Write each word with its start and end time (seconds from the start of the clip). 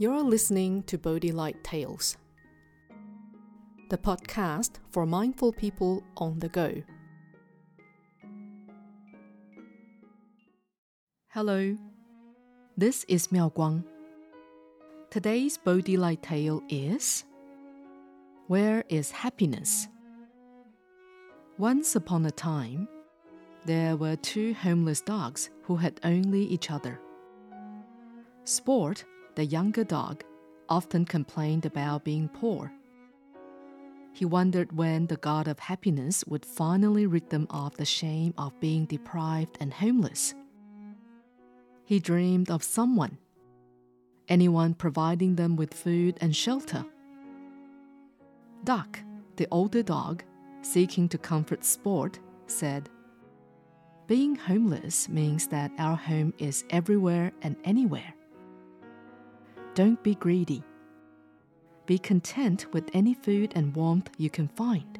You're 0.00 0.22
listening 0.22 0.84
to 0.84 0.96
Bodhi 0.96 1.30
Light 1.30 1.62
Tales, 1.62 2.16
the 3.90 3.98
podcast 3.98 4.78
for 4.88 5.04
mindful 5.04 5.52
people 5.52 6.02
on 6.16 6.38
the 6.38 6.48
go. 6.48 6.82
Hello, 11.28 11.76
this 12.78 13.04
is 13.08 13.30
Miao 13.30 13.50
Guang. 13.50 13.84
Today's 15.10 15.58
Bodhi 15.58 15.98
Light 15.98 16.22
tale 16.22 16.62
is 16.70 17.24
Where 18.46 18.84
is 18.88 19.10
Happiness? 19.10 19.86
Once 21.58 21.94
upon 21.94 22.24
a 22.24 22.30
time, 22.30 22.88
there 23.66 23.98
were 23.98 24.16
two 24.16 24.54
homeless 24.54 25.02
dogs 25.02 25.50
who 25.64 25.76
had 25.76 26.00
only 26.04 26.44
each 26.44 26.70
other. 26.70 26.98
Sport, 28.44 29.04
the 29.34 29.44
younger 29.44 29.84
dog, 29.84 30.24
often 30.68 31.04
complained 31.04 31.66
about 31.66 32.04
being 32.04 32.28
poor. 32.28 32.72
He 34.12 34.24
wondered 34.24 34.72
when 34.72 35.06
the 35.06 35.16
god 35.16 35.48
of 35.48 35.58
happiness 35.58 36.24
would 36.26 36.44
finally 36.44 37.06
rid 37.06 37.30
them 37.30 37.46
of 37.50 37.76
the 37.76 37.84
shame 37.84 38.34
of 38.36 38.58
being 38.60 38.84
deprived 38.86 39.56
and 39.60 39.72
homeless. 39.72 40.34
He 41.84 41.98
dreamed 41.98 42.50
of 42.50 42.62
someone, 42.62 43.18
anyone 44.28 44.74
providing 44.74 45.36
them 45.36 45.56
with 45.56 45.74
food 45.74 46.16
and 46.20 46.34
shelter. 46.34 46.84
Duck, 48.64 49.00
the 49.36 49.48
older 49.50 49.82
dog, 49.82 50.22
seeking 50.62 51.08
to 51.08 51.18
comfort 51.18 51.64
Sport, 51.64 52.18
said, 52.46 52.88
Being 54.06 54.36
homeless 54.36 55.08
means 55.08 55.46
that 55.48 55.72
our 55.78 55.96
home 55.96 56.34
is 56.38 56.64
everywhere 56.70 57.32
and 57.42 57.56
anywhere. 57.64 58.14
Don't 59.74 60.02
be 60.02 60.16
greedy. 60.16 60.64
Be 61.86 61.98
content 61.98 62.66
with 62.72 62.90
any 62.92 63.14
food 63.14 63.52
and 63.54 63.74
warmth 63.74 64.10
you 64.18 64.28
can 64.28 64.48
find. 64.48 64.98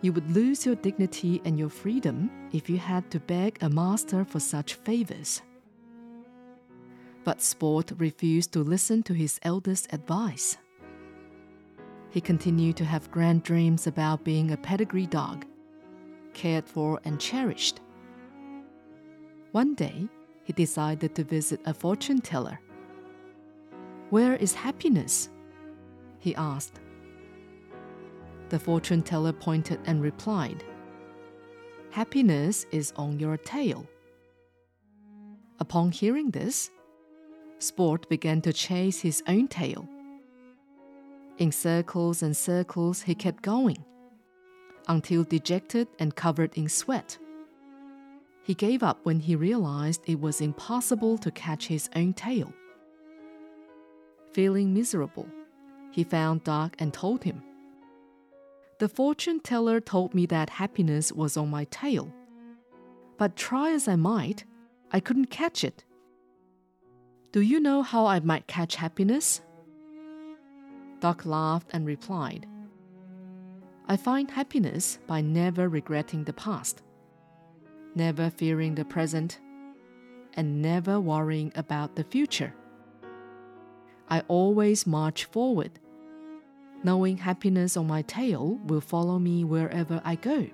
You 0.00 0.12
would 0.12 0.28
lose 0.30 0.66
your 0.66 0.74
dignity 0.74 1.40
and 1.44 1.56
your 1.56 1.68
freedom 1.68 2.30
if 2.52 2.68
you 2.68 2.78
had 2.78 3.10
to 3.12 3.20
beg 3.20 3.62
a 3.62 3.70
master 3.70 4.24
for 4.24 4.40
such 4.40 4.74
favors. 4.74 5.40
But 7.22 7.40
Sport 7.40 7.92
refused 7.98 8.52
to 8.52 8.64
listen 8.64 9.04
to 9.04 9.14
his 9.14 9.38
eldest 9.44 9.92
advice. 9.92 10.56
He 12.10 12.20
continued 12.20 12.76
to 12.78 12.84
have 12.84 13.12
grand 13.12 13.44
dreams 13.44 13.86
about 13.86 14.24
being 14.24 14.50
a 14.50 14.56
pedigree 14.56 15.06
dog, 15.06 15.46
cared 16.34 16.66
for 16.66 17.00
and 17.04 17.20
cherished. 17.20 17.80
One 19.52 19.74
day, 19.74 20.08
he 20.42 20.52
decided 20.52 21.14
to 21.14 21.22
visit 21.24 21.60
a 21.64 21.72
fortune 21.72 22.20
teller. 22.20 22.58
Where 24.12 24.36
is 24.36 24.52
happiness? 24.52 25.30
he 26.18 26.34
asked. 26.34 26.80
The 28.50 28.58
fortune 28.58 29.02
teller 29.02 29.32
pointed 29.32 29.80
and 29.86 30.02
replied, 30.02 30.62
Happiness 31.92 32.66
is 32.70 32.92
on 32.96 33.18
your 33.18 33.38
tail. 33.38 33.86
Upon 35.60 35.92
hearing 35.92 36.30
this, 36.30 36.70
Sport 37.58 38.06
began 38.10 38.42
to 38.42 38.52
chase 38.52 39.00
his 39.00 39.22
own 39.26 39.48
tail. 39.48 39.88
In 41.38 41.50
circles 41.50 42.22
and 42.22 42.36
circles, 42.36 43.00
he 43.00 43.14
kept 43.14 43.42
going, 43.42 43.82
until 44.88 45.24
dejected 45.24 45.88
and 45.98 46.14
covered 46.14 46.52
in 46.58 46.68
sweat. 46.68 47.16
He 48.42 48.52
gave 48.52 48.82
up 48.82 48.98
when 49.04 49.20
he 49.20 49.36
realized 49.36 50.02
it 50.04 50.20
was 50.20 50.42
impossible 50.42 51.16
to 51.16 51.30
catch 51.30 51.68
his 51.68 51.88
own 51.96 52.12
tail. 52.12 52.52
Feeling 54.32 54.72
miserable, 54.72 55.28
he 55.90 56.04
found 56.04 56.42
Doc 56.42 56.74
and 56.78 56.92
told 56.92 57.22
him, 57.24 57.42
The 58.78 58.88
fortune 58.88 59.40
teller 59.40 59.78
told 59.78 60.14
me 60.14 60.24
that 60.26 60.48
happiness 60.48 61.12
was 61.12 61.36
on 61.36 61.50
my 61.50 61.64
tail. 61.64 62.12
But 63.18 63.36
try 63.36 63.72
as 63.72 63.86
I 63.88 63.96
might, 63.96 64.44
I 64.90 65.00
couldn't 65.00 65.26
catch 65.26 65.64
it. 65.64 65.84
Do 67.30 67.40
you 67.40 67.60
know 67.60 67.82
how 67.82 68.06
I 68.06 68.20
might 68.20 68.46
catch 68.46 68.76
happiness? 68.76 69.42
Doc 71.00 71.26
laughed 71.26 71.68
and 71.72 71.86
replied, 71.86 72.46
I 73.86 73.96
find 73.96 74.30
happiness 74.30 74.98
by 75.06 75.20
never 75.20 75.68
regretting 75.68 76.24
the 76.24 76.32
past, 76.32 76.82
never 77.94 78.30
fearing 78.30 78.74
the 78.74 78.84
present, 78.84 79.40
and 80.34 80.62
never 80.62 80.98
worrying 81.00 81.52
about 81.54 81.96
the 81.96 82.04
future. 82.04 82.54
I 84.12 84.20
always 84.28 84.86
march 84.86 85.24
forward, 85.24 85.70
knowing 86.84 87.16
happiness 87.16 87.78
on 87.78 87.86
my 87.86 88.02
tail 88.02 88.60
will 88.66 88.82
follow 88.82 89.18
me 89.18 89.42
wherever 89.42 90.02
I 90.04 90.16
go. 90.16 90.48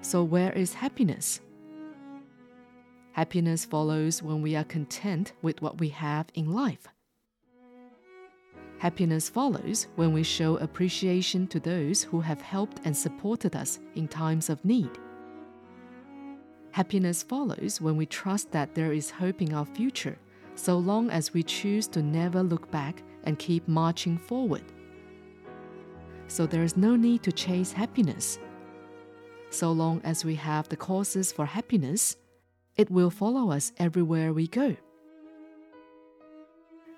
So, 0.00 0.24
where 0.24 0.52
is 0.52 0.72
happiness? 0.72 1.42
Happiness 3.12 3.66
follows 3.66 4.22
when 4.22 4.40
we 4.40 4.56
are 4.56 4.64
content 4.64 5.34
with 5.42 5.60
what 5.60 5.80
we 5.80 5.90
have 5.90 6.28
in 6.32 6.54
life. 6.54 6.88
Happiness 8.78 9.28
follows 9.28 9.86
when 9.96 10.14
we 10.14 10.22
show 10.22 10.56
appreciation 10.56 11.46
to 11.48 11.60
those 11.60 12.02
who 12.02 12.22
have 12.22 12.40
helped 12.40 12.80
and 12.86 12.96
supported 12.96 13.54
us 13.54 13.80
in 13.96 14.08
times 14.08 14.48
of 14.48 14.64
need. 14.64 14.92
Happiness 16.70 17.22
follows 17.22 17.82
when 17.82 17.98
we 17.98 18.06
trust 18.06 18.50
that 18.52 18.74
there 18.74 18.94
is 18.94 19.10
hope 19.10 19.42
in 19.42 19.52
our 19.52 19.66
future 19.66 20.16
so 20.54 20.78
long 20.78 21.10
as 21.10 21.32
we 21.32 21.42
choose 21.42 21.86
to 21.88 22.02
never 22.02 22.42
look 22.42 22.70
back 22.70 23.02
and 23.24 23.38
keep 23.38 23.66
marching 23.68 24.18
forward. 24.18 24.64
So 26.28 26.46
there 26.46 26.62
is 26.62 26.76
no 26.76 26.96
need 26.96 27.22
to 27.24 27.32
chase 27.32 27.72
happiness. 27.72 28.38
So 29.50 29.70
long 29.70 30.00
as 30.04 30.24
we 30.24 30.34
have 30.36 30.68
the 30.68 30.76
causes 30.76 31.32
for 31.32 31.44
happiness, 31.44 32.16
it 32.76 32.90
will 32.90 33.10
follow 33.10 33.50
us 33.50 33.72
everywhere 33.78 34.32
we 34.32 34.46
go. 34.46 34.76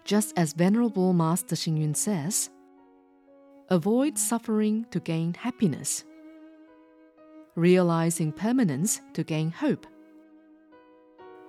Just 0.04 0.38
as 0.38 0.52
Venerable 0.52 1.12
Master 1.12 1.56
Hsing 1.56 1.96
says, 1.96 2.50
avoid 3.70 4.18
suffering 4.18 4.86
to 4.90 5.00
gain 5.00 5.34
happiness, 5.34 6.04
realizing 7.56 8.30
permanence 8.30 9.00
to 9.14 9.24
gain 9.24 9.50
hope 9.50 9.86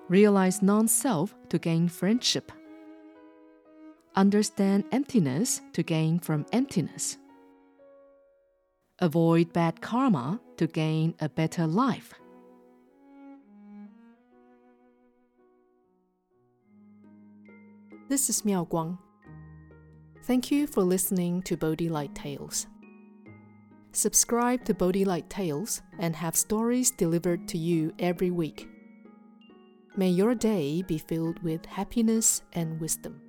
Realize 0.07 0.61
non 0.61 0.87
self 0.87 1.33
to 1.49 1.57
gain 1.57 1.87
friendship. 1.87 2.51
Understand 4.15 4.83
emptiness 4.91 5.61
to 5.73 5.81
gain 5.81 6.19
from 6.19 6.45
emptiness. 6.53 7.17
Avoid 8.99 9.51
bad 9.51 9.81
karma 9.81 10.39
to 10.57 10.67
gain 10.67 11.15
a 11.19 11.27
better 11.27 11.65
life. 11.65 12.13
This 18.07 18.29
is 18.29 18.45
Miao 18.45 18.65
Guang. 18.65 18.99
Thank 20.25 20.51
you 20.51 20.67
for 20.67 20.83
listening 20.83 21.41
to 21.43 21.57
Bodhi 21.57 21.89
Light 21.89 22.13
Tales. 22.13 22.67
Subscribe 23.91 24.63
to 24.65 24.75
Bodhi 24.75 25.03
Light 25.03 25.29
Tales 25.31 25.81
and 25.97 26.15
have 26.15 26.35
stories 26.35 26.91
delivered 26.91 27.47
to 27.47 27.57
you 27.57 27.91
every 27.97 28.29
week. 28.29 28.69
May 29.97 30.09
your 30.09 30.35
day 30.35 30.81
be 30.81 30.97
filled 30.97 31.41
with 31.41 31.65
happiness 31.65 32.43
and 32.51 32.81
wisdom. 32.81 33.24